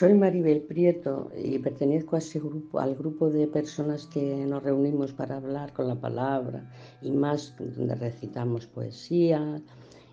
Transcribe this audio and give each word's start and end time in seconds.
Soy 0.00 0.14
Maribel 0.14 0.62
Prieto 0.62 1.30
y 1.36 1.58
pertenezco 1.58 2.16
al 2.78 2.94
grupo 2.94 3.28
de 3.28 3.46
personas 3.46 4.06
que 4.06 4.46
nos 4.46 4.62
reunimos 4.62 5.12
para 5.12 5.36
hablar 5.36 5.74
con 5.74 5.88
la 5.88 6.00
palabra 6.00 6.72
y 7.02 7.10
más 7.10 7.54
donde 7.58 7.94
recitamos 7.96 8.64
poesía 8.64 9.60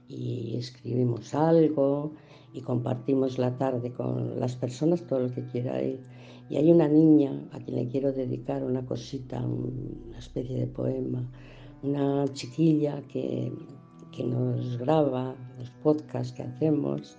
y 0.10 0.58
escribimos 0.58 1.34
algo 1.34 2.12
y 2.52 2.60
compartimos 2.60 3.38
la 3.38 3.58
tarde 3.58 3.94
con 3.94 4.38
las 4.42 4.58
personas 4.58 5.08
todo 5.08 5.21
lo 5.21 5.32
que 5.32 5.46
quiera 5.46 5.82
ir. 5.82 6.04
Y 6.50 6.58
hay 6.58 6.69
una 6.69 6.89
niña 6.89 7.47
a 7.54 7.60
quien 7.60 7.78
le 7.78 7.88
quiero 7.88 8.11
dedicar 8.11 8.66
una 8.66 8.86
cosita, 8.86 9.39
una 9.39 10.19
especie 10.19 10.58
de 10.60 10.68
poema, 10.68 11.32
una 11.82 12.25
chiquilla 12.33 13.02
que, 13.08 13.54
que 14.11 14.25
nos 14.25 14.80
graba 14.80 15.33
los 15.58 15.69
podcasts 15.82 16.33
que 16.33 16.44
hacemos 16.44 17.18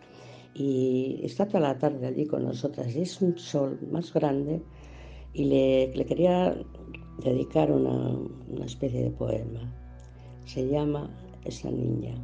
y 0.59 1.21
está 1.23 1.47
toda 1.47 1.61
la 1.61 1.79
tarde 1.79 2.09
allí 2.09 2.27
con 2.27 2.43
nosotras. 2.43 2.95
Y 2.95 3.03
es 3.03 3.23
un 3.23 3.39
sol 3.39 3.79
más 3.93 4.13
grande 4.13 4.61
y 5.33 5.45
le, 5.45 5.95
le 5.95 6.05
quería 6.05 6.57
dedicar 7.23 7.71
una, 7.71 8.19
una 8.49 8.65
especie 8.65 9.05
de 9.05 9.11
poema. 9.11 9.73
Se 10.47 10.69
llama 10.69 11.09
Esa 11.45 11.71
niña. 11.71 12.17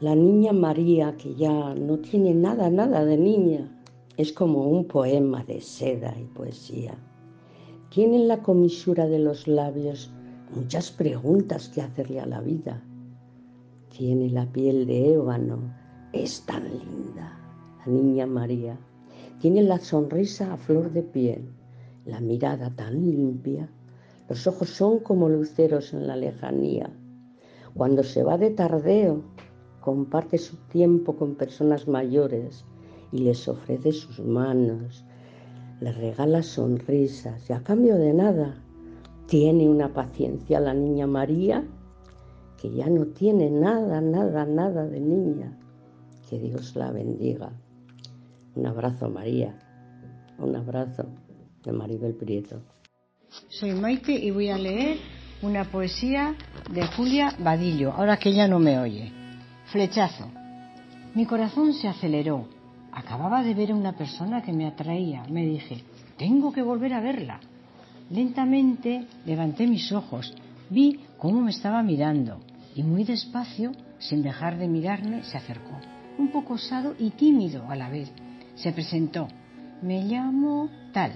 La 0.00 0.14
niña 0.14 0.52
María, 0.52 1.14
que 1.16 1.34
ya 1.34 1.74
no 1.74 1.98
tiene 1.98 2.32
nada, 2.32 2.70
nada 2.70 3.04
de 3.04 3.18
niña, 3.18 3.70
es 4.16 4.32
como 4.32 4.66
un 4.68 4.86
poema 4.86 5.44
de 5.44 5.60
seda 5.60 6.14
y 6.18 6.24
poesía. 6.24 6.94
Tiene 7.90 8.16
en 8.16 8.28
la 8.28 8.42
comisura 8.42 9.06
de 9.06 9.18
los 9.18 9.46
labios 9.46 10.10
muchas 10.54 10.90
preguntas 10.90 11.68
que 11.68 11.82
hacerle 11.82 12.20
a 12.20 12.26
la 12.26 12.40
vida 12.40 12.82
tiene 13.96 14.28
la 14.28 14.44
piel 14.46 14.86
de 14.86 15.14
ébano, 15.14 15.72
es 16.12 16.44
tan 16.46 16.64
linda, 16.64 17.38
la 17.78 17.92
niña 17.92 18.26
María. 18.26 18.76
Tiene 19.40 19.62
la 19.62 19.78
sonrisa 19.78 20.52
a 20.52 20.56
flor 20.56 20.90
de 20.90 21.02
piel, 21.02 21.52
la 22.04 22.18
mirada 22.18 22.74
tan 22.74 22.94
limpia, 22.94 23.68
los 24.28 24.46
ojos 24.48 24.70
son 24.70 24.98
como 24.98 25.28
luceros 25.28 25.92
en 25.92 26.08
la 26.08 26.16
lejanía. 26.16 26.90
Cuando 27.74 28.02
se 28.02 28.24
va 28.24 28.36
de 28.36 28.50
tardeo, 28.50 29.22
comparte 29.80 30.38
su 30.38 30.56
tiempo 30.68 31.14
con 31.16 31.36
personas 31.36 31.86
mayores 31.86 32.64
y 33.12 33.18
les 33.18 33.46
ofrece 33.46 33.92
sus 33.92 34.18
manos, 34.18 35.04
les 35.80 35.96
regala 35.96 36.42
sonrisas 36.42 37.48
y 37.48 37.52
a 37.52 37.62
cambio 37.62 37.96
de 37.96 38.12
nada 38.12 38.60
tiene 39.26 39.68
una 39.68 39.92
paciencia 39.92 40.58
la 40.58 40.74
niña 40.74 41.06
María 41.06 41.64
que 42.64 42.74
ya 42.74 42.86
no 42.86 43.08
tiene 43.08 43.50
nada, 43.50 44.00
nada, 44.00 44.46
nada 44.46 44.86
de 44.86 44.98
niña. 44.98 45.52
Que 46.30 46.38
Dios 46.38 46.74
la 46.74 46.90
bendiga. 46.90 47.52
Un 48.54 48.66
abrazo, 48.66 49.10
María. 49.10 49.54
Un 50.38 50.56
abrazo 50.56 51.04
de 51.62 51.72
Maribel 51.72 52.14
Prieto. 52.14 52.62
Soy 53.50 53.72
Maite 53.72 54.12
y 54.12 54.30
voy 54.30 54.48
a 54.48 54.56
leer 54.56 54.96
una 55.42 55.70
poesía 55.70 56.36
de 56.72 56.86
Julia 56.86 57.34
Vadillo, 57.38 57.92
ahora 57.92 58.16
que 58.16 58.30
ella 58.30 58.48
no 58.48 58.58
me 58.58 58.78
oye. 58.78 59.12
Flechazo. 59.66 60.30
Mi 61.14 61.26
corazón 61.26 61.74
se 61.74 61.86
aceleró. 61.86 62.48
Acababa 62.92 63.42
de 63.42 63.52
ver 63.52 63.72
a 63.72 63.74
una 63.74 63.92
persona 63.92 64.40
que 64.40 64.54
me 64.54 64.66
atraía. 64.66 65.24
Me 65.28 65.44
dije, 65.44 65.84
tengo 66.16 66.50
que 66.50 66.62
volver 66.62 66.94
a 66.94 67.02
verla. 67.02 67.40
Lentamente 68.08 69.06
levanté 69.26 69.66
mis 69.66 69.92
ojos. 69.92 70.34
Vi 70.70 71.00
cómo 71.18 71.42
me 71.42 71.50
estaba 71.50 71.82
mirando 71.82 72.40
y 72.74 72.82
muy 72.82 73.04
despacio, 73.04 73.72
sin 73.98 74.22
dejar 74.22 74.58
de 74.58 74.68
mirarme, 74.68 75.22
se 75.24 75.36
acercó, 75.36 75.78
un 76.18 76.28
poco 76.28 76.54
osado 76.54 76.94
y 76.98 77.10
tímido 77.10 77.68
a 77.70 77.76
la 77.76 77.88
vez. 77.88 78.10
Se 78.56 78.72
presentó. 78.72 79.28
Me 79.82 80.04
llamo 80.04 80.68
tal. 80.92 81.12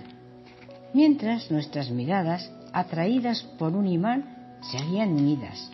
Mientras 0.94 1.50
nuestras 1.50 1.91
miradas, 1.91 2.50
atraídas 2.72 3.42
por 3.58 3.74
un 3.74 3.86
imán, 3.86 4.58
seguían 4.70 5.12
unidas. 5.12 5.70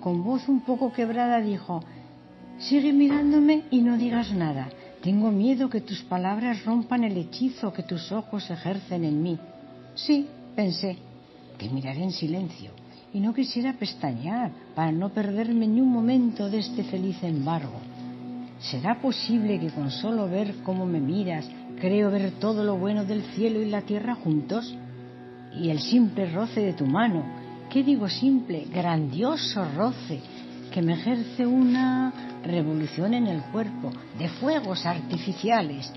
Con 0.00 0.22
voz 0.24 0.48
un 0.48 0.60
poco 0.60 0.92
quebrada 0.92 1.40
dijo, 1.40 1.82
Sigue 2.58 2.92
mirándome 2.92 3.64
y 3.70 3.80
no 3.82 3.98
digas 3.98 4.32
nada. 4.32 4.68
Tengo 5.02 5.30
miedo 5.30 5.68
que 5.68 5.82
tus 5.82 6.02
palabras 6.02 6.64
rompan 6.64 7.04
el 7.04 7.16
hechizo 7.16 7.72
que 7.72 7.82
tus 7.82 8.10
ojos 8.12 8.50
ejercen 8.50 9.04
en 9.04 9.22
mí. 9.22 9.38
Sí, 9.94 10.26
pensé, 10.54 10.96
te 11.58 11.68
miraré 11.68 12.02
en 12.02 12.12
silencio 12.12 12.72
y 13.12 13.20
no 13.20 13.32
quisiera 13.32 13.72
pestañear 13.74 14.50
para 14.74 14.92
no 14.92 15.10
perderme 15.10 15.66
ni 15.66 15.80
un 15.80 15.90
momento 15.90 16.50
de 16.50 16.58
este 16.58 16.84
feliz 16.84 17.22
embargo. 17.22 17.80
¿Será 18.58 19.00
posible 19.00 19.60
que 19.60 19.70
con 19.70 19.90
solo 19.90 20.28
ver 20.28 20.56
cómo 20.64 20.86
me 20.86 21.00
miras 21.00 21.48
creo 21.80 22.10
ver 22.10 22.32
todo 22.40 22.64
lo 22.64 22.76
bueno 22.76 23.04
del 23.04 23.22
cielo 23.34 23.60
y 23.60 23.66
la 23.66 23.82
tierra 23.82 24.14
juntos? 24.14 24.74
Y 25.54 25.70
el 25.70 25.80
simple 25.80 26.30
roce 26.32 26.60
de 26.60 26.72
tu 26.72 26.86
mano, 26.86 27.24
¿qué 27.70 27.82
digo 27.82 28.08
simple? 28.08 28.66
Grandioso 28.72 29.64
roce 29.76 30.20
que 30.72 30.82
me 30.82 30.94
ejerce 30.94 31.46
una 31.46 32.12
revolución 32.44 33.14
en 33.14 33.26
el 33.26 33.42
cuerpo 33.44 33.90
de 34.18 34.28
fuegos 34.28 34.84
artificiales. 34.84 35.92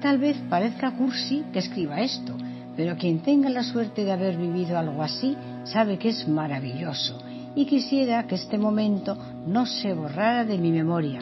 Tal 0.00 0.18
vez 0.18 0.36
parezca 0.50 0.96
cursi 0.96 1.44
que 1.52 1.60
escriba 1.60 2.00
esto, 2.00 2.36
pero 2.76 2.96
quien 2.96 3.20
tenga 3.20 3.48
la 3.48 3.62
suerte 3.62 4.04
de 4.04 4.12
haber 4.12 4.36
vivido 4.36 4.78
algo 4.78 5.02
así 5.02 5.36
sabe 5.64 5.98
que 5.98 6.10
es 6.10 6.28
maravilloso 6.28 7.18
y 7.54 7.64
quisiera 7.64 8.26
que 8.26 8.34
este 8.34 8.58
momento 8.58 9.16
no 9.46 9.64
se 9.64 9.94
borrara 9.94 10.44
de 10.44 10.58
mi 10.58 10.70
memoria. 10.70 11.20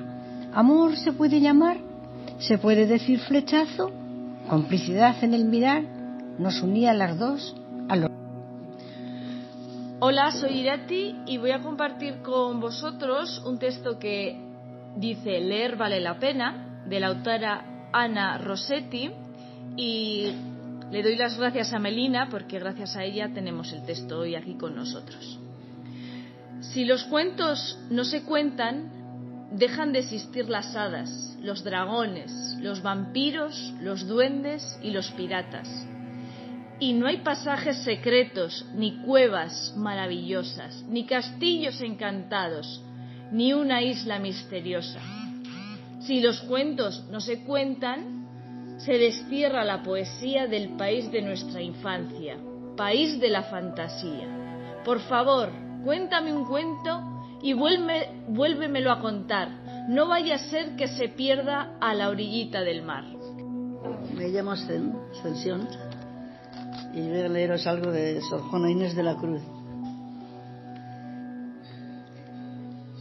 ¿Amor 0.53 0.97
se 0.97 1.13
puede 1.13 1.41
llamar? 1.41 1.79
¿Se 2.39 2.59
puede 2.59 2.87
decir 2.87 3.21
flechazo? 3.21 3.93
¿Complicidad 4.49 5.23
en 5.23 5.33
el 5.33 5.45
mirar? 5.45 5.85
¿Nos 6.39 6.61
unía 6.61 6.91
a 6.91 6.95
las 6.95 7.19
dos? 7.19 7.57
A 7.89 8.09
Hola, 10.01 10.33
soy 10.33 10.59
Irati 10.59 11.15
y 11.27 11.39
voy 11.39 11.53
a 11.53 11.63
compartir 11.63 12.21
con 12.21 12.61
vosotros 12.61 13.43
un 13.47 13.59
texto 13.59 13.99
que 13.99 14.37
dice 14.97 15.41
Leer 15.41 15.77
vale 15.77 16.01
la 16.01 16.19
pena, 16.19 16.83
de 16.87 17.01
la 17.01 17.07
autora 17.07 17.89
Ana 17.93 18.39
Rossetti 18.39 19.11
y 19.77 20.33
le 20.95 21.03
doy 21.03 21.17
las 21.17 21.37
gracias 21.37 21.73
a 21.73 21.81
Melina 21.81 22.29
porque 22.31 22.61
gracias 22.61 22.95
a 22.95 23.03
ella 23.03 23.29
tenemos 23.35 23.73
el 23.73 23.85
texto 23.85 24.21
hoy 24.21 24.37
aquí 24.37 24.55
con 24.55 24.77
nosotros. 24.77 25.41
Si 26.61 26.85
los 26.85 27.03
cuentos 27.07 27.77
no 27.91 28.05
se 28.05 28.23
cuentan, 28.23 29.49
dejan 29.51 29.93
de 29.93 29.99
existir 29.99 30.49
las 30.49 30.77
hadas, 30.77 31.37
los 31.43 31.65
dragones, 31.65 32.31
los 32.61 32.81
vampiros, 32.81 33.75
los 33.81 34.07
duendes 34.07 34.79
y 34.85 34.93
los 34.93 35.11
piratas. 35.11 35.69
Y 36.79 36.93
no 36.93 37.09
hay 37.09 37.23
pasajes 37.23 37.79
secretos, 37.79 38.65
ni 38.77 38.99
cuevas 38.99 39.75
maravillosas, 39.77 40.85
ni 40.89 41.07
castillos 41.07 41.81
encantados, 41.81 42.81
ni 43.33 43.53
una 43.53 43.83
isla 43.83 44.21
misteriosa. 44.21 45.01
Si 46.03 46.21
los 46.21 46.41
cuentos 46.43 47.05
no 47.11 47.21
se 47.21 47.43
cuentan, 47.43 48.24
se 48.85 48.99
destierra 48.99 49.65
la 49.65 49.83
poesía 49.83 50.47
del 50.47 50.77
país 50.77 51.11
de 51.11 51.23
nuestra 51.23 51.63
infancia, 51.63 52.37
país 52.77 53.19
de 53.19 53.31
la 53.31 53.45
fantasía. 53.45 54.29
Por 54.85 55.01
favor, 55.01 55.51
cuéntame 55.85 56.33
un 56.33 56.45
cuento 56.45 57.01
y 57.43 57.55
vuélvemelo 57.55 58.93
a 58.93 59.01
contar. 59.01 59.49
No 59.89 60.09
vaya 60.09 60.35
a 60.35 60.39
ser 60.39 60.77
que 60.77 60.89
se 60.89 61.09
pierda 61.09 61.77
a 61.81 61.95
la 61.95 62.11
orillita 62.11 62.61
del 62.61 62.83
mar. 62.83 63.05
Me 64.15 64.29
llamo 64.29 64.53
Ascensión 64.53 65.67
y 66.95 67.01
voy 67.09 67.21
a 67.21 67.29
leeros 67.29 67.67
algo 67.67 67.91
de 67.91 68.21
Sor 68.21 68.43
Juana 68.43 68.71
Inés 68.71 68.95
de 68.95 69.03
la 69.03 69.17
Cruz. 69.17 69.43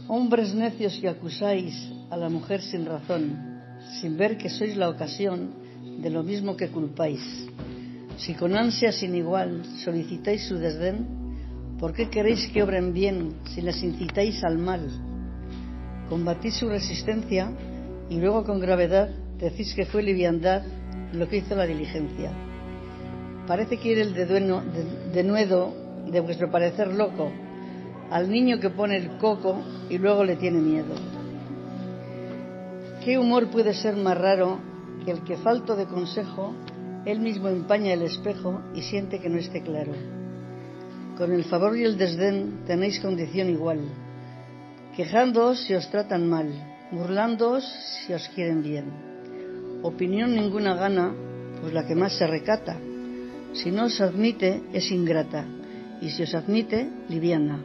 Hombres 0.08 0.54
necios 0.54 0.98
que 0.98 1.08
acusáis 1.08 1.90
a 2.10 2.16
la 2.16 2.28
mujer 2.28 2.62
sin 2.62 2.86
razón, 2.86 3.60
sin 4.00 4.16
ver 4.16 4.36
que 4.36 4.48
sois 4.50 4.76
la 4.76 4.88
ocasión 4.88 5.63
de 5.98 6.10
lo 6.10 6.22
mismo 6.22 6.56
que 6.56 6.68
culpáis. 6.68 7.20
Si 8.18 8.34
con 8.34 8.56
ansia 8.56 8.92
sin 8.92 9.14
igual 9.14 9.64
solicitáis 9.84 10.46
su 10.46 10.56
desdén, 10.56 11.06
¿por 11.78 11.92
qué 11.92 12.08
queréis 12.08 12.48
que 12.48 12.62
obren 12.62 12.92
bien 12.92 13.34
si 13.46 13.60
les 13.60 13.82
incitáis 13.82 14.42
al 14.44 14.58
mal? 14.58 14.88
Combatís 16.08 16.54
su 16.54 16.68
resistencia 16.68 17.50
y 18.08 18.18
luego 18.18 18.44
con 18.44 18.60
gravedad 18.60 19.08
decís 19.38 19.74
que 19.74 19.86
fue 19.86 20.02
liviandad 20.02 20.62
lo 21.12 21.28
que 21.28 21.38
hizo 21.38 21.54
la 21.54 21.66
diligencia. 21.66 22.30
Parece 23.46 23.78
que 23.78 23.92
ir 23.92 23.98
el 23.98 24.14
denuedo 24.14 24.62
de, 25.12 25.22
nuevo 25.24 25.74
de 26.10 26.20
vuestro 26.20 26.50
parecer 26.50 26.88
loco 26.88 27.30
al 28.10 28.30
niño 28.30 28.60
que 28.60 28.70
pone 28.70 28.96
el 28.96 29.18
coco 29.18 29.62
y 29.90 29.98
luego 29.98 30.24
le 30.24 30.36
tiene 30.36 30.60
miedo. 30.60 30.94
¿Qué 33.04 33.18
humor 33.18 33.50
puede 33.50 33.74
ser 33.74 33.96
más 33.96 34.16
raro 34.16 34.58
que 35.04 35.10
el 35.10 35.22
que 35.24 35.36
falto 35.36 35.76
de 35.76 35.86
consejo, 35.86 36.54
él 37.04 37.20
mismo 37.20 37.48
empaña 37.48 37.92
el 37.92 38.02
espejo 38.02 38.62
y 38.74 38.82
siente 38.82 39.20
que 39.20 39.28
no 39.28 39.38
esté 39.38 39.62
claro. 39.62 39.92
Con 41.16 41.32
el 41.32 41.44
favor 41.44 41.76
y 41.76 41.84
el 41.84 41.96
desdén 41.96 42.64
tenéis 42.66 43.00
condición 43.00 43.48
igual. 43.50 43.80
Quejándoos 44.96 45.60
si 45.60 45.74
os 45.74 45.90
tratan 45.90 46.28
mal, 46.28 46.48
burlándoos 46.90 47.64
si 48.06 48.12
os 48.12 48.28
quieren 48.30 48.62
bien. 48.62 48.86
Opinión 49.82 50.34
ninguna 50.34 50.74
gana, 50.74 51.14
pues 51.60 51.72
la 51.72 51.86
que 51.86 51.94
más 51.94 52.16
se 52.16 52.26
recata. 52.26 52.76
Si 53.52 53.70
no 53.70 53.84
os 53.84 54.00
admite, 54.00 54.62
es 54.72 54.90
ingrata, 54.90 55.44
y 56.00 56.10
si 56.10 56.22
os 56.22 56.34
admite, 56.34 56.88
liviana. 57.08 57.62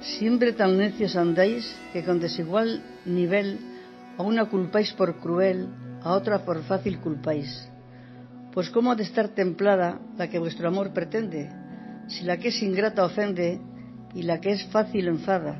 Siempre 0.00 0.52
tan 0.52 0.76
necios 0.76 1.16
andáis 1.16 1.74
que 1.92 2.04
con 2.04 2.20
desigual 2.20 2.82
nivel 3.06 3.58
a 4.18 4.22
una 4.22 4.44
culpáis 4.44 4.92
por 4.92 5.16
cruel, 5.18 5.68
a 6.04 6.12
otra 6.12 6.44
por 6.44 6.62
fácil 6.64 7.00
culpáis. 7.00 7.66
Pues 8.52 8.70
cómo 8.70 8.92
ha 8.92 8.94
de 8.94 9.02
estar 9.02 9.28
templada 9.28 9.98
la 10.16 10.28
que 10.28 10.38
vuestro 10.38 10.68
amor 10.68 10.92
pretende, 10.92 11.50
si 12.08 12.24
la 12.24 12.36
que 12.36 12.48
es 12.48 12.62
ingrata 12.62 13.04
ofende 13.04 13.58
y 14.14 14.22
la 14.22 14.40
que 14.40 14.52
es 14.52 14.64
fácil 14.66 15.08
enfada. 15.08 15.58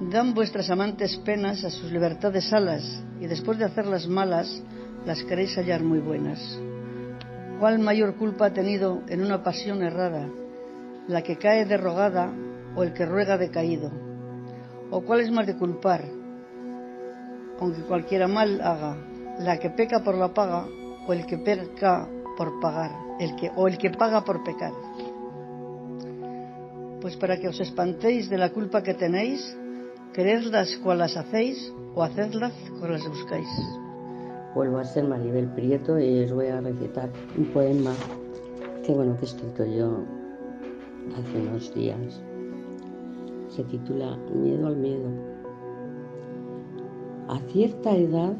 Dan 0.00 0.32
vuestras 0.32 0.70
amantes 0.70 1.16
penas 1.16 1.64
a 1.64 1.70
sus 1.70 1.92
libertades 1.92 2.50
alas 2.52 3.04
y 3.20 3.26
después 3.26 3.58
de 3.58 3.66
hacerlas 3.66 4.06
malas 4.06 4.62
las 5.04 5.22
queréis 5.24 5.56
hallar 5.56 5.82
muy 5.82 5.98
buenas. 5.98 6.40
¿Cuál 7.58 7.80
mayor 7.80 8.14
culpa 8.14 8.46
ha 8.46 8.52
tenido 8.54 9.02
en 9.08 9.22
una 9.22 9.42
pasión 9.42 9.82
errada? 9.82 10.26
¿La 11.08 11.22
que 11.22 11.36
cae 11.36 11.66
derrogada 11.66 12.32
o 12.74 12.82
el 12.84 12.94
que 12.94 13.04
ruega 13.04 13.36
decaído? 13.36 13.90
¿O 14.90 15.02
cuál 15.02 15.20
es 15.20 15.30
más 15.30 15.46
de 15.46 15.56
culpar? 15.56 16.19
Aunque 17.60 17.82
cualquiera 17.82 18.26
mal 18.26 18.60
haga, 18.60 18.96
la 19.38 19.58
que 19.58 19.70
peca 19.70 20.02
por 20.02 20.14
la 20.14 20.32
paga 20.32 20.66
o 21.06 21.12
el 21.12 21.26
que 21.26 21.38
peca 21.38 22.08
por 22.36 22.60
pagar, 22.60 22.92
el 23.18 23.36
que, 23.36 23.50
o 23.56 23.68
el 23.68 23.78
que 23.78 23.90
paga 23.90 24.24
por 24.24 24.42
pecar. 24.42 24.72
Pues 27.00 27.16
para 27.16 27.38
que 27.38 27.48
os 27.48 27.60
espantéis 27.60 28.28
de 28.28 28.38
la 28.38 28.50
culpa 28.50 28.82
que 28.82 28.94
tenéis, 28.94 29.56
queredlas 30.12 30.76
cual 30.82 30.98
las 30.98 31.16
hacéis 31.16 31.72
o 31.94 32.02
hacedlas 32.02 32.52
cual 32.78 32.92
las 32.92 33.08
buscáis. 33.08 33.48
Vuelvo 34.54 34.78
a 34.78 34.84
ser 34.84 35.04
Maribel 35.04 35.48
Prieto 35.48 35.98
y 35.98 36.24
os 36.24 36.32
voy 36.32 36.48
a 36.48 36.60
recitar 36.60 37.08
un 37.36 37.46
poema 37.46 37.92
que 38.84 38.92
bueno 38.92 39.16
que 39.16 39.22
he 39.22 39.28
escrito 39.28 39.64
yo 39.64 40.04
hace 41.16 41.38
unos 41.38 41.74
días. 41.74 42.20
Se 43.48 43.64
titula 43.64 44.16
Miedo 44.34 44.66
al 44.66 44.76
miedo. 44.76 45.29
A 47.30 47.38
cierta 47.52 47.96
edad 47.96 48.34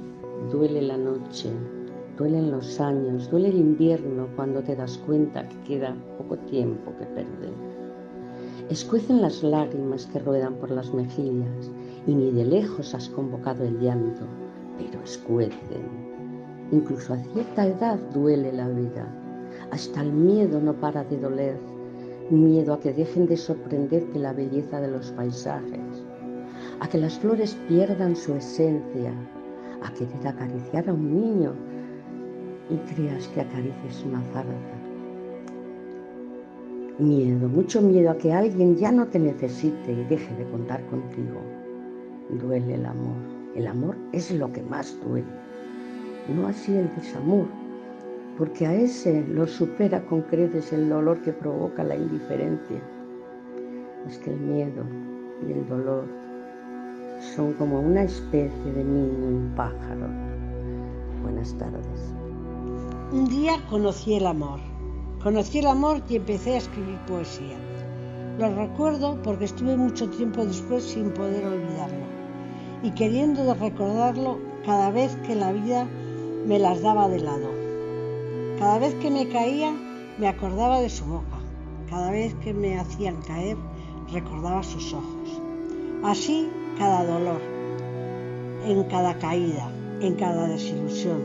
duele 0.50 0.82
la 0.82 0.96
noche, 0.96 1.48
duelen 2.19 2.50
los 2.50 2.81
años, 2.81 3.31
duele 3.31 3.50
el 3.50 3.60
invierno 3.60 4.26
cuando 4.34 4.64
te 4.64 4.75
das 4.75 4.98
cuenta 4.98 5.48
que 5.48 5.56
queda 5.62 5.94
poco 6.19 6.37
tiempo 6.38 6.90
que 6.98 7.06
perder. 7.06 7.52
Escuecen 8.69 9.20
las 9.22 9.44
lágrimas 9.44 10.06
que 10.06 10.19
ruedan 10.19 10.54
por 10.54 10.72
las 10.72 10.92
mejillas 10.92 11.70
y 12.04 12.16
ni 12.16 12.32
de 12.32 12.44
lejos 12.44 12.92
has 12.92 13.08
convocado 13.10 13.62
el 13.62 13.78
llanto, 13.78 14.22
pero 14.76 15.00
escuecen. 15.04 15.87
Incluso 16.72 17.14
a 17.14 17.19
cierta 17.19 17.69
edad 17.69 17.96
duele 18.12 18.52
la 18.52 18.69
vida. 18.70 19.06
Hasta 19.70 20.02
el 20.02 20.12
miedo 20.12 20.60
no 20.60 20.75
para 20.75 21.04
de 21.04 21.16
doler. 21.16 21.60
Miedo 22.28 22.75
a 22.75 22.81
que 22.81 22.92
dejen 22.92 23.28
de 23.28 23.37
sorprenderte 23.37 24.19
la 24.19 24.32
belleza 24.32 24.81
de 24.81 24.90
los 24.90 25.12
paisajes. 25.12 25.89
A 26.80 26.88
que 26.88 26.98
las 26.98 27.18
flores 27.18 27.56
pierdan 27.68 28.16
su 28.16 28.34
esencia. 28.34 29.12
A 29.82 29.92
querer 29.92 30.26
acariciar 30.26 30.88
a 30.88 30.92
un 30.92 31.20
niño 31.20 31.52
y 32.68 32.76
creas 32.92 33.28
que 33.28 33.40
acarices 33.40 34.04
una 34.06 34.22
zarza. 34.32 34.50
Miedo, 36.98 37.48
mucho 37.48 37.80
miedo 37.80 38.10
a 38.10 38.18
que 38.18 38.32
alguien 38.32 38.76
ya 38.76 38.92
no 38.92 39.06
te 39.06 39.18
necesite 39.18 39.92
y 39.92 40.04
deje 40.04 40.34
de 40.36 40.44
contar 40.50 40.84
contigo. 40.86 41.40
Duele 42.28 42.74
el 42.74 42.84
amor. 42.84 43.16
El 43.54 43.66
amor 43.66 43.96
es 44.12 44.30
lo 44.30 44.52
que 44.52 44.62
más 44.62 44.98
duele 45.04 45.24
no 46.28 46.46
así 46.46 46.76
el 46.76 46.94
desamor, 46.94 47.46
porque 48.38 48.66
a 48.66 48.74
ese 48.74 49.24
lo 49.26 49.46
supera 49.46 50.04
con 50.06 50.22
creces 50.22 50.72
el 50.72 50.88
dolor 50.88 51.20
que 51.20 51.32
provoca 51.32 51.82
la 51.82 51.96
indiferencia. 51.96 52.80
Es 54.08 54.18
que 54.18 54.30
el 54.30 54.40
miedo 54.40 54.84
y 55.46 55.52
el 55.52 55.68
dolor 55.68 56.04
son 57.20 57.52
como 57.55 57.81
una 57.81 58.05
especie 58.05 58.72
de 58.72 58.82
niño 58.82 59.26
un 59.26 59.52
pájaro. 59.55 60.08
Buenas 61.22 61.52
tardes. 61.58 62.14
Un 63.12 63.26
día 63.28 63.62
conocí 63.69 64.14
el 64.14 64.26
amor. 64.26 64.58
Conocí 65.22 65.58
el 65.58 65.67
amor 65.67 66.02
y 66.08 66.17
empecé 66.17 66.55
a 66.55 66.58
escribir 66.58 66.99
poesía. 67.06 67.58
Lo 68.38 68.55
recuerdo 68.55 69.20
porque 69.22 69.44
estuve 69.44 69.76
mucho 69.76 70.08
tiempo 70.08 70.46
después 70.46 70.82
sin 70.82 71.11
poder 71.11 71.44
olvidarlo 71.44 72.06
y 72.82 72.90
queriendo 72.93 73.52
recordarlo 73.55 74.38
cada 74.64 74.90
vez 74.90 75.14
que 75.26 75.34
la 75.34 75.52
vida 75.52 75.87
me 76.46 76.58
las 76.58 76.81
daba 76.81 77.08
de 77.08 77.20
lado. 77.20 77.50
Cada 78.58 78.78
vez 78.78 78.94
que 78.94 79.11
me 79.11 79.28
caía 79.28 79.75
me 80.19 80.26
acordaba 80.26 80.81
de 80.81 80.88
su 80.88 81.05
boca. 81.05 81.38
Cada 81.90 82.11
vez 82.12 82.34
que 82.37 82.55
me 82.55 82.78
hacían 82.78 83.20
caer 83.23 83.58
recordaba 84.11 84.62
sus 84.62 84.94
ojos. 84.94 85.40
Así 86.02 86.49
cada 86.80 87.04
dolor, 87.04 87.42
en 88.64 88.84
cada 88.84 89.12
caída, 89.18 89.70
en 90.00 90.14
cada 90.14 90.48
desilusión. 90.48 91.20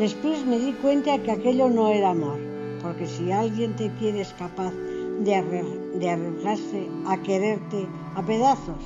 Después 0.00 0.44
me 0.44 0.58
di 0.58 0.72
cuenta 0.72 1.16
que 1.18 1.30
aquello 1.30 1.68
no 1.68 1.90
era 1.90 2.10
amor, 2.10 2.40
porque 2.82 3.06
si 3.06 3.30
alguien 3.30 3.76
te 3.76 3.88
quiere 3.92 4.22
es 4.22 4.32
capaz 4.32 4.72
de, 5.20 5.36
arriesgarse 5.36 6.88
a 7.06 7.16
quererte 7.22 7.86
a 8.16 8.22
pedazos, 8.26 8.82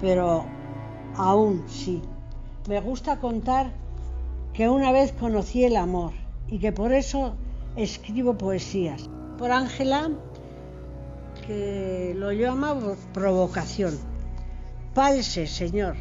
pero 0.00 0.46
aún 1.16 1.62
sí. 1.68 2.00
Me 2.66 2.80
gusta 2.80 3.20
contar 3.20 3.70
que 4.54 4.70
una 4.70 4.92
vez 4.92 5.12
conocí 5.12 5.64
el 5.64 5.76
amor 5.76 6.12
y 6.48 6.58
que 6.58 6.72
por 6.72 6.90
eso 6.90 7.34
escribo 7.76 8.38
poesías. 8.38 9.10
Por 9.36 9.50
Ángela, 9.50 10.10
que 11.46 12.14
lo 12.16 12.32
llama 12.32 12.74
provocación. 13.12 14.11
Párese, 14.94 15.46
señor. 15.46 15.96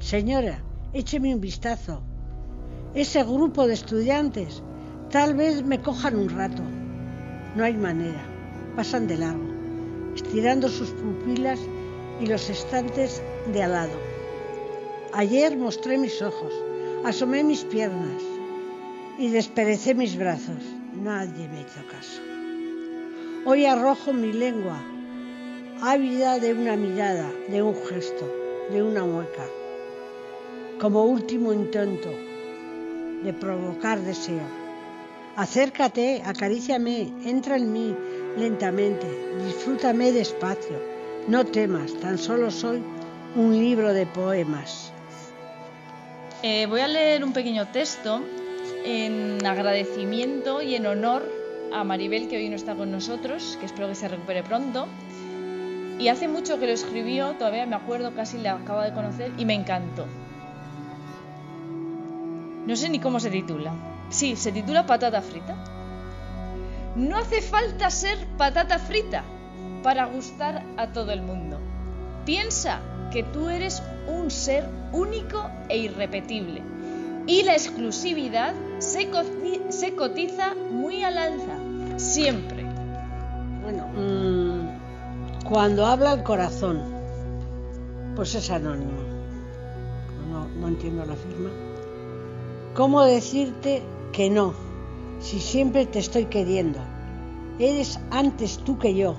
Señora, 0.00 0.58
écheme 0.92 1.34
un 1.34 1.40
vistazo. 1.40 2.02
Ese 2.94 3.22
grupo 3.22 3.66
de 3.66 3.74
estudiantes 3.74 4.62
tal 5.10 5.34
vez 5.34 5.64
me 5.64 5.80
cojan 5.80 6.16
un 6.16 6.28
rato. 6.28 6.62
No 7.56 7.64
hay 7.64 7.74
manera. 7.74 8.24
Pasan 8.76 9.06
de 9.06 9.18
largo, 9.18 9.48
estirando 10.16 10.68
sus 10.68 10.90
pupilas 10.90 11.60
y 12.20 12.26
los 12.26 12.50
estantes 12.50 13.22
de 13.52 13.62
al 13.62 13.72
lado. 13.72 13.98
Ayer 15.12 15.56
mostré 15.56 15.96
mis 15.96 16.20
ojos 16.20 16.52
Asomé 17.04 17.44
mis 17.44 17.64
piernas 17.64 18.22
y 19.18 19.28
desperecé 19.28 19.94
mis 19.94 20.16
brazos. 20.16 20.64
Nadie 20.94 21.46
me 21.48 21.60
hizo 21.60 21.86
caso. 21.90 22.22
Hoy 23.44 23.66
arrojo 23.66 24.14
mi 24.14 24.32
lengua, 24.32 24.82
ávida 25.86 26.38
de 26.38 26.54
una 26.54 26.76
mirada, 26.76 27.30
de 27.48 27.60
un 27.60 27.74
gesto, 27.74 28.26
de 28.70 28.82
una 28.82 29.04
mueca, 29.04 29.44
como 30.80 31.04
último 31.04 31.52
intento 31.52 32.08
de 33.22 33.34
provocar 33.34 34.00
deseo. 34.00 34.46
Acércate, 35.36 36.22
acaríciame, 36.24 37.12
entra 37.26 37.56
en 37.56 37.70
mí 37.70 37.94
lentamente, 38.38 39.06
disfrútame 39.44 40.10
despacio. 40.10 40.80
No 41.28 41.44
temas, 41.44 41.92
tan 42.00 42.16
solo 42.16 42.50
soy 42.50 42.82
un 43.36 43.52
libro 43.52 43.92
de 43.92 44.06
poemas. 44.06 44.90
Eh, 46.42 46.64
voy 46.64 46.80
a 46.80 46.88
leer 46.88 47.22
un 47.22 47.34
pequeño 47.34 47.68
texto 47.68 48.22
en 48.86 49.44
agradecimiento 49.44 50.62
y 50.62 50.76
en 50.76 50.86
honor 50.86 51.30
a 51.74 51.84
Maribel, 51.84 52.26
que 52.28 52.38
hoy 52.38 52.48
no 52.48 52.56
está 52.56 52.74
con 52.74 52.90
nosotros, 52.90 53.58
que 53.60 53.66
espero 53.66 53.88
que 53.88 53.94
se 53.94 54.08
recupere 54.08 54.42
pronto. 54.42 54.88
Y 55.98 56.08
hace 56.08 56.28
mucho 56.28 56.58
que 56.58 56.66
lo 56.66 56.72
escribió, 56.72 57.32
todavía 57.32 57.66
me 57.66 57.76
acuerdo, 57.76 58.14
casi 58.14 58.38
la 58.38 58.54
acabo 58.54 58.80
de 58.80 58.92
conocer 58.92 59.32
y 59.38 59.44
me 59.44 59.54
encantó. 59.54 60.06
No 62.66 62.76
sé 62.76 62.88
ni 62.88 62.98
cómo 62.98 63.20
se 63.20 63.30
titula. 63.30 63.72
Sí, 64.08 64.36
se 64.36 64.52
titula 64.52 64.86
Patata 64.86 65.22
Frita. 65.22 65.54
No 66.96 67.16
hace 67.16 67.42
falta 67.42 67.90
ser 67.90 68.18
patata 68.38 68.78
frita 68.78 69.24
para 69.82 70.06
gustar 70.06 70.62
a 70.76 70.92
todo 70.92 71.10
el 71.10 71.22
mundo. 71.22 71.58
Piensa 72.24 72.80
que 73.10 73.24
tú 73.24 73.48
eres 73.48 73.82
un 74.06 74.30
ser 74.30 74.68
único 74.92 75.50
e 75.68 75.78
irrepetible 75.78 76.62
y 77.26 77.42
la 77.42 77.54
exclusividad 77.54 78.54
se, 78.78 79.10
cotiza 79.96 80.54
muy 80.54 81.02
al 81.02 81.18
alza, 81.18 81.58
siempre. 81.96 82.64
Bueno, 83.62 83.88
mm, 83.88 84.23
cuando 85.44 85.84
habla 85.84 86.14
el 86.14 86.22
corazón, 86.22 86.80
pues 88.16 88.34
es 88.34 88.50
anónimo. 88.50 88.92
No, 90.30 90.48
no 90.58 90.68
entiendo 90.68 91.04
la 91.04 91.14
firma. 91.14 91.50
¿Cómo 92.74 93.02
decirte 93.02 93.82
que 94.12 94.30
no, 94.30 94.54
si 95.20 95.40
siempre 95.40 95.84
te 95.84 95.98
estoy 95.98 96.24
queriendo? 96.26 96.78
Eres 97.58 98.00
antes 98.10 98.56
tú 98.58 98.78
que 98.78 98.94
yo, 98.94 99.16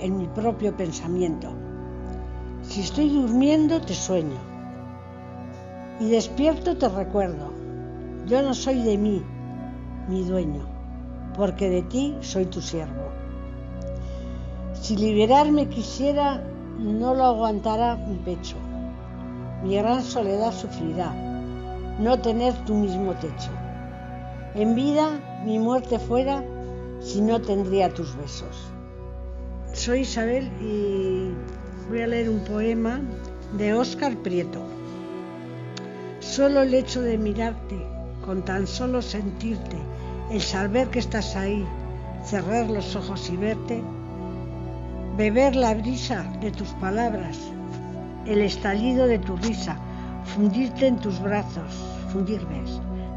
en 0.00 0.18
mi 0.18 0.26
propio 0.26 0.76
pensamiento. 0.76 1.50
Si 2.62 2.80
estoy 2.80 3.08
durmiendo, 3.08 3.80
te 3.80 3.94
sueño. 3.94 4.38
Y 6.00 6.10
despierto 6.10 6.76
te 6.76 6.88
recuerdo, 6.88 7.52
yo 8.26 8.42
no 8.42 8.54
soy 8.54 8.82
de 8.82 8.98
mí, 8.98 9.22
mi 10.08 10.24
dueño, 10.24 10.66
porque 11.36 11.70
de 11.70 11.82
ti 11.82 12.16
soy 12.22 12.46
tu 12.46 12.60
siervo. 12.60 13.08
Si 14.88 14.96
liberarme 14.96 15.68
quisiera, 15.68 16.42
no 16.78 17.14
lo 17.14 17.26
aguantará 17.26 17.96
mi 17.96 18.16
pecho. 18.16 18.56
Mi 19.62 19.76
gran 19.76 20.02
soledad 20.02 20.50
sufrirá, 20.50 21.12
no 21.98 22.18
tener 22.20 22.54
tu 22.64 22.72
mismo 22.72 23.12
techo. 23.16 23.50
En 24.54 24.74
vida, 24.74 25.10
mi 25.44 25.58
muerte 25.58 25.98
fuera, 25.98 26.42
si 27.00 27.20
no 27.20 27.38
tendría 27.38 27.92
tus 27.92 28.16
besos. 28.16 28.70
Soy 29.74 30.00
Isabel 30.00 30.50
y 30.62 31.34
voy 31.90 32.00
a 32.00 32.06
leer 32.06 32.30
un 32.30 32.40
poema 32.44 33.02
de 33.58 33.74
Óscar 33.74 34.16
Prieto. 34.16 34.62
Solo 36.20 36.62
el 36.62 36.72
hecho 36.72 37.02
de 37.02 37.18
mirarte, 37.18 37.76
con 38.24 38.42
tan 38.42 38.66
solo 38.66 39.02
sentirte, 39.02 39.76
el 40.30 40.40
saber 40.40 40.88
que 40.88 41.00
estás 41.00 41.36
ahí, 41.36 41.62
cerrar 42.24 42.70
los 42.70 42.96
ojos 42.96 43.28
y 43.28 43.36
verte, 43.36 43.82
beber 45.18 45.56
la 45.56 45.74
brisa 45.74 46.22
de 46.40 46.52
tus 46.52 46.68
palabras, 46.74 47.36
el 48.24 48.40
estallido 48.40 49.08
de 49.08 49.18
tu 49.18 49.36
risa, 49.36 49.76
fundirte 50.22 50.86
en 50.86 50.96
tus 50.96 51.20
brazos, 51.20 51.74
fundirme 52.12 52.62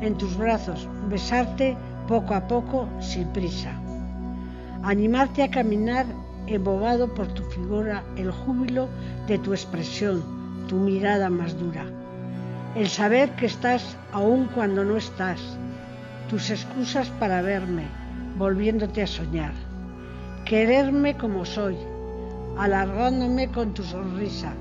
en 0.01 0.17
tus 0.17 0.36
brazos, 0.36 0.89
besarte 1.10 1.77
poco 2.08 2.34
a 2.34 2.48
poco 2.48 2.89
sin 3.00 3.27
prisa, 3.27 3.79
animarte 4.81 5.43
a 5.43 5.51
caminar 5.51 6.08
embobado 6.48 7.13
por 7.13 7.27
tu 7.27 7.43
figura, 7.43 8.03
el 8.17 8.31
júbilo 8.31 8.89
de 9.27 9.38
tu 9.38 9.53
expresión, 9.53 10.24
tu 10.67 10.77
mirada 10.77 11.29
más 11.29 11.55
dura, 11.55 11.86
el 12.75 12.89
saber 12.89 13.29
que 13.36 13.46
estás 13.46 13.96
aún 14.12 14.50
cuando 14.55 14.84
no 14.84 14.98
estás, 14.98 15.39
tus 16.31 16.50
excusas 16.50 17.10
para 17.20 17.43
verme, 17.43 17.86
volviéndote 18.39 19.03
a 19.03 19.08
soñar, 19.08 19.53
quererme 20.51 21.15
como 21.15 21.46
soy, 21.46 21.77
alargándome 22.58 23.48
con 23.48 23.74
tu 23.74 23.84
sonrisa, 23.84 24.51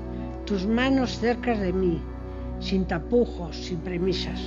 tus 0.45 0.65
manos 0.65 1.19
cerca 1.19 1.53
de 1.53 1.73
mí, 1.73 2.01
sin 2.61 2.85
tapujos, 2.85 3.57
sin 3.57 3.77
premisas. 3.79 4.39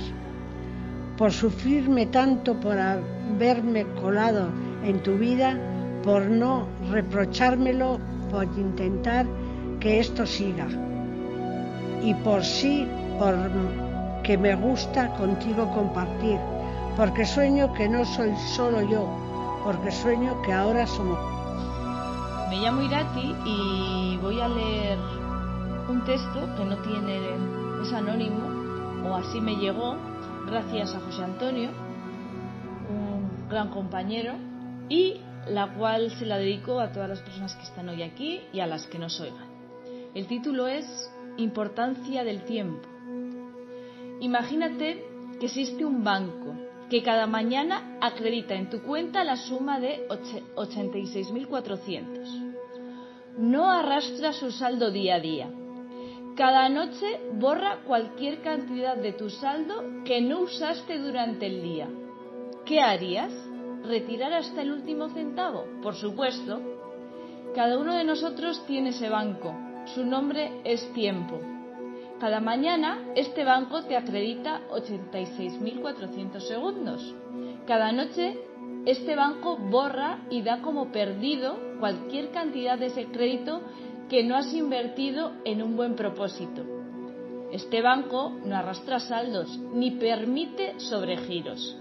Por 1.19 1.31
sufrirme 1.31 2.07
tanto 2.07 2.59
por 2.59 2.79
haberme 2.79 3.85
colado 4.01 4.47
en 4.83 5.03
tu 5.03 5.19
vida, 5.19 5.55
por 6.03 6.25
no 6.25 6.65
reprochármelo, 6.89 7.99
por 8.31 8.45
intentar 8.57 9.27
que 9.79 9.99
esto 9.99 10.25
siga. 10.25 10.65
Y 12.01 12.15
por 12.23 12.43
sí, 12.43 12.87
por 13.19 13.35
que 14.23 14.35
me 14.35 14.55
gusta 14.55 15.13
contigo 15.13 15.71
compartir, 15.75 16.39
porque 16.97 17.23
sueño 17.23 17.71
que 17.73 17.87
no 17.87 18.03
soy 18.03 18.35
solo 18.55 18.81
yo, 18.81 19.07
porque 19.63 19.91
sueño 19.91 20.41
que 20.41 20.51
ahora 20.51 20.87
somos. 20.87 21.34
Me 22.49 22.57
llamo 22.57 22.81
Irati 22.83 23.35
y 23.45 24.17
voy 24.21 24.39
a 24.39 24.47
leer 24.47 24.99
un 25.89 26.03
texto 26.05 26.47
que 26.55 26.63
no 26.63 26.77
tiene, 26.77 27.19
es 27.81 27.91
anónimo, 27.91 29.09
o 29.09 29.15
así 29.15 29.41
me 29.41 29.55
llegó, 29.55 29.95
gracias 30.45 30.93
a 30.93 30.99
José 30.99 31.23
Antonio, 31.23 31.69
un 32.89 33.49
gran 33.49 33.69
compañero, 33.69 34.33
y 34.89 35.21
la 35.47 35.73
cual 35.73 36.11
se 36.17 36.25
la 36.25 36.37
dedico 36.37 36.79
a 36.79 36.91
todas 36.91 37.09
las 37.09 37.21
personas 37.21 37.55
que 37.55 37.63
están 37.63 37.89
hoy 37.89 38.03
aquí 38.03 38.41
y 38.53 38.59
a 38.59 38.67
las 38.67 38.85
que 38.87 38.99
nos 38.99 39.19
oigan. 39.19 39.47
El 40.13 40.27
título 40.27 40.67
es 40.67 40.85
Importancia 41.37 42.23
del 42.23 42.43
tiempo. 42.43 42.87
Imagínate 44.21 45.03
que 45.39 45.47
existe 45.47 45.83
un 45.83 46.03
banco 46.03 46.55
que 46.89 47.03
cada 47.03 47.27
mañana 47.27 47.97
acredita 48.01 48.55
en 48.55 48.69
tu 48.69 48.81
cuenta 48.81 49.23
la 49.23 49.37
suma 49.37 49.79
de 49.79 50.05
86.400. 50.07 52.55
No 53.37 53.71
arrastra 53.71 54.33
su 54.33 54.51
saldo 54.51 54.91
día 54.91 55.15
a 55.15 55.19
día. 55.19 55.49
Cada 56.35 56.67
noche 56.69 57.19
borra 57.33 57.79
cualquier 57.85 58.41
cantidad 58.41 58.97
de 58.97 59.13
tu 59.13 59.29
saldo 59.29 60.03
que 60.03 60.19
no 60.21 60.41
usaste 60.41 60.99
durante 60.99 61.45
el 61.47 61.63
día. 61.63 61.87
¿Qué 62.65 62.81
harías? 62.81 63.31
¿Retirar 63.83 64.33
hasta 64.33 64.61
el 64.61 64.71
último 64.71 65.09
centavo? 65.09 65.65
Por 65.81 65.95
supuesto. 65.95 66.61
Cada 67.55 67.77
uno 67.77 67.95
de 67.95 68.03
nosotros 68.03 68.65
tiene 68.65 68.89
ese 68.89 69.09
banco. 69.09 69.55
Su 69.93 70.05
nombre 70.05 70.61
es 70.65 70.91
tiempo. 70.93 71.39
Cada 72.19 72.39
mañana 72.39 72.99
este 73.15 73.43
banco 73.43 73.83
te 73.83 73.97
acredita 73.97 74.61
86.400 74.69 76.39
segundos. 76.39 77.15
Cada 77.67 77.91
noche 77.91 78.37
este 78.85 79.15
banco 79.15 79.57
borra 79.57 80.19
y 80.29 80.41
da 80.43 80.61
como 80.61 80.91
perdido 80.91 81.57
cualquier 81.79 82.29
cantidad 82.29 82.77
de 82.77 82.87
ese 82.87 83.05
crédito 83.07 83.61
que 84.09 84.23
no 84.23 84.35
has 84.35 84.53
invertido 84.53 85.33
en 85.43 85.63
un 85.63 85.75
buen 85.75 85.95
propósito. 85.95 86.63
Este 87.51 87.81
banco 87.81 88.31
no 88.45 88.55
arrastra 88.55 88.99
saldos 88.99 89.59
ni 89.73 89.91
permite 89.91 90.79
sobregiros. 90.79 91.77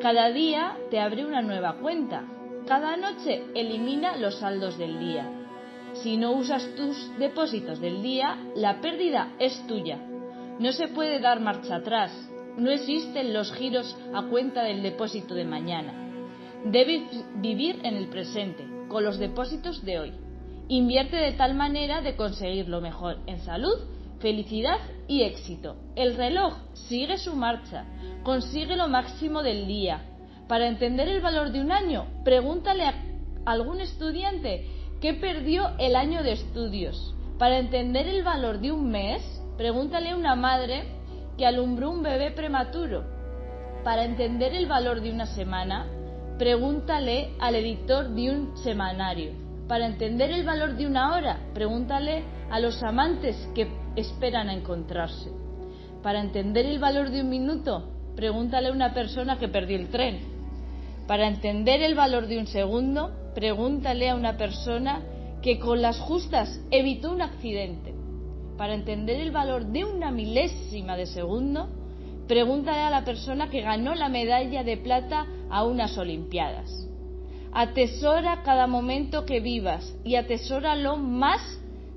Cada 0.00 0.30
día 0.30 0.76
te 0.90 1.00
abre 1.00 1.24
una 1.24 1.42
nueva 1.42 1.76
cuenta. 1.80 2.24
Cada 2.66 2.96
noche 2.96 3.44
elimina 3.54 4.16
los 4.16 4.38
saldos 4.38 4.76
del 4.78 4.98
día. 4.98 5.41
Si 6.02 6.16
no 6.16 6.32
usas 6.32 6.68
tus 6.74 7.16
depósitos 7.18 7.80
del 7.80 8.02
día, 8.02 8.36
la 8.56 8.80
pérdida 8.80 9.34
es 9.38 9.64
tuya. 9.68 9.98
No 10.58 10.72
se 10.72 10.88
puede 10.88 11.20
dar 11.20 11.38
marcha 11.38 11.76
atrás. 11.76 12.10
No 12.56 12.70
existen 12.70 13.32
los 13.32 13.52
giros 13.52 13.96
a 14.12 14.22
cuenta 14.22 14.64
del 14.64 14.82
depósito 14.82 15.34
de 15.34 15.44
mañana. 15.44 15.94
Debes 16.64 17.02
vivir 17.36 17.78
en 17.84 17.96
el 17.96 18.08
presente, 18.08 18.66
con 18.88 19.04
los 19.04 19.18
depósitos 19.18 19.84
de 19.84 20.00
hoy. 20.00 20.12
Invierte 20.66 21.16
de 21.16 21.32
tal 21.32 21.54
manera 21.54 22.02
de 22.02 22.16
conseguir 22.16 22.68
lo 22.68 22.80
mejor 22.80 23.18
en 23.26 23.38
salud, 23.38 23.78
felicidad 24.18 24.78
y 25.06 25.22
éxito. 25.22 25.76
El 25.94 26.16
reloj 26.16 26.54
sigue 26.72 27.16
su 27.16 27.36
marcha, 27.36 27.84
consigue 28.24 28.76
lo 28.76 28.88
máximo 28.88 29.42
del 29.42 29.68
día. 29.68 30.02
Para 30.48 30.66
entender 30.66 31.08
el 31.08 31.20
valor 31.20 31.52
de 31.52 31.60
un 31.60 31.70
año, 31.70 32.06
pregúntale 32.24 32.86
a 32.86 32.94
algún 33.44 33.80
estudiante 33.80 34.81
qué 35.02 35.14
perdió 35.14 35.72
el 35.78 35.96
año 35.96 36.22
de 36.22 36.32
estudios. 36.32 37.12
Para 37.36 37.58
entender 37.58 38.06
el 38.06 38.22
valor 38.22 38.60
de 38.60 38.70
un 38.70 38.88
mes, 38.88 39.20
pregúntale 39.58 40.10
a 40.10 40.16
una 40.16 40.36
madre 40.36 40.84
que 41.36 41.44
alumbró 41.44 41.90
un 41.90 42.04
bebé 42.04 42.30
prematuro. 42.30 43.04
Para 43.82 44.04
entender 44.04 44.54
el 44.54 44.66
valor 44.66 45.00
de 45.00 45.10
una 45.10 45.26
semana, 45.26 45.88
pregúntale 46.38 47.30
al 47.40 47.56
editor 47.56 48.10
de 48.10 48.30
un 48.30 48.56
semanario. 48.58 49.32
Para 49.66 49.86
entender 49.86 50.30
el 50.30 50.44
valor 50.44 50.76
de 50.76 50.86
una 50.86 51.16
hora, 51.16 51.40
pregúntale 51.52 52.22
a 52.48 52.60
los 52.60 52.80
amantes 52.84 53.36
que 53.56 53.66
esperan 53.96 54.50
a 54.50 54.54
encontrarse. 54.54 55.32
Para 56.00 56.20
entender 56.20 56.64
el 56.64 56.78
valor 56.78 57.10
de 57.10 57.22
un 57.22 57.28
minuto, 57.28 57.90
pregúntale 58.14 58.68
a 58.68 58.72
una 58.72 58.94
persona 58.94 59.36
que 59.40 59.48
perdió 59.48 59.76
el 59.78 59.88
tren. 59.88 60.20
Para 61.08 61.26
entender 61.26 61.82
el 61.82 61.96
valor 61.96 62.28
de 62.28 62.38
un 62.38 62.46
segundo, 62.46 63.21
pregúntale 63.34 64.10
a 64.10 64.14
una 64.14 64.36
persona 64.36 65.02
que 65.42 65.58
con 65.58 65.82
las 65.82 65.98
justas 65.98 66.60
evitó 66.70 67.12
un 67.12 67.22
accidente. 67.22 67.94
Para 68.56 68.74
entender 68.74 69.20
el 69.20 69.30
valor 69.30 69.66
de 69.66 69.84
una 69.84 70.10
milésima 70.10 70.96
de 70.96 71.06
segundo, 71.06 71.68
pregúntale 72.28 72.80
a 72.80 72.90
la 72.90 73.04
persona 73.04 73.50
que 73.50 73.60
ganó 73.60 73.94
la 73.94 74.08
medalla 74.08 74.62
de 74.62 74.76
plata 74.76 75.26
a 75.50 75.64
unas 75.64 75.98
Olimpiadas. 75.98 76.88
Atesora 77.52 78.42
cada 78.44 78.66
momento 78.66 79.26
que 79.26 79.40
vivas 79.40 79.94
y 80.04 80.14
atesóralo 80.14 80.96
más 80.96 81.40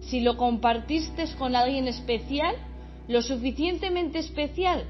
si 0.01 0.19
lo 0.21 0.37
compartiste 0.37 1.25
con 1.37 1.55
alguien 1.55 1.87
especial, 1.87 2.55
lo 3.07 3.21
suficientemente 3.21 4.19
especial 4.19 4.85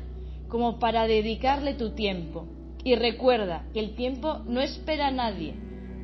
como 0.48 0.80
para 0.80 1.08
dedicarle 1.08 1.74
tu 1.74 1.92
tiempo. 1.92 2.48
Y 2.84 2.96
recuerda 2.96 3.66
que 3.74 3.80
el 3.80 3.96
tiempo 3.96 4.40
no 4.46 4.62
espera 4.62 5.08
a 5.08 5.12
nadie, 5.12 5.56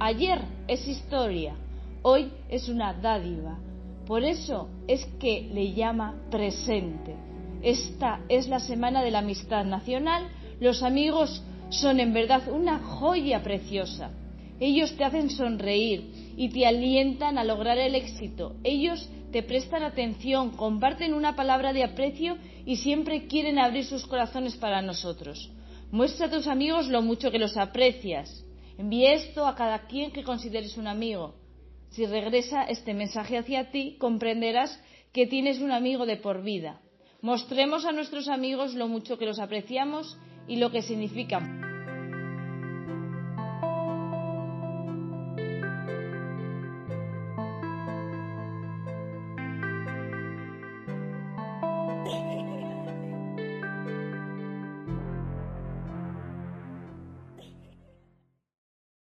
Ayer 0.03 0.41
es 0.67 0.87
historia, 0.87 1.53
hoy 2.01 2.31
es 2.49 2.69
una 2.69 2.91
dádiva. 2.91 3.59
Por 4.07 4.23
eso 4.23 4.67
es 4.87 5.05
que 5.19 5.47
le 5.53 5.73
llama 5.73 6.15
presente. 6.31 7.15
Esta 7.61 8.19
es 8.27 8.47
la 8.47 8.59
semana 8.59 9.03
de 9.03 9.11
la 9.11 9.19
amistad 9.19 9.63
nacional. 9.63 10.27
Los 10.59 10.81
amigos 10.81 11.43
son 11.69 11.99
en 11.99 12.13
verdad 12.13 12.51
una 12.51 12.79
joya 12.79 13.43
preciosa. 13.43 14.09
Ellos 14.59 14.91
te 14.97 15.03
hacen 15.03 15.29
sonreír 15.29 16.33
y 16.35 16.49
te 16.49 16.65
alientan 16.65 17.37
a 17.37 17.43
lograr 17.43 17.77
el 17.77 17.93
éxito. 17.93 18.55
Ellos 18.63 19.07
te 19.31 19.43
prestan 19.43 19.83
atención, 19.83 20.49
comparten 20.57 21.13
una 21.13 21.35
palabra 21.35 21.73
de 21.73 21.83
aprecio 21.83 22.39
y 22.65 22.77
siempre 22.77 23.27
quieren 23.27 23.59
abrir 23.59 23.85
sus 23.85 24.07
corazones 24.07 24.55
para 24.55 24.81
nosotros. 24.81 25.51
Muestra 25.91 26.25
a 26.25 26.31
tus 26.31 26.47
amigos 26.47 26.87
lo 26.87 27.03
mucho 27.03 27.29
que 27.29 27.37
los 27.37 27.55
aprecias. 27.55 28.43
Envíe 28.81 29.13
esto 29.13 29.45
a 29.45 29.53
cada 29.53 29.85
quien 29.85 30.09
que 30.11 30.23
consideres 30.23 30.75
un 30.75 30.87
amigo. 30.87 31.35
Si 31.91 32.07
regresa 32.07 32.63
este 32.63 32.95
mensaje 32.95 33.37
hacia 33.37 33.69
ti, 33.69 33.95
comprenderás 33.99 34.71
que 35.13 35.27
tienes 35.27 35.59
un 35.59 35.71
amigo 35.71 36.07
de 36.07 36.17
por 36.17 36.41
vida. 36.41 36.81
Mostremos 37.21 37.85
a 37.85 37.91
nuestros 37.91 38.27
amigos 38.27 38.73
lo 38.73 38.87
mucho 38.87 39.19
que 39.19 39.27
los 39.27 39.37
apreciamos 39.37 40.17
y 40.47 40.55
lo 40.55 40.71
que 40.71 40.81
significan. 40.81 41.70